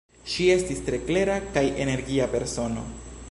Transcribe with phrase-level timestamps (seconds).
[0.35, 2.89] Ŝi estis tre klera kaj energia persono.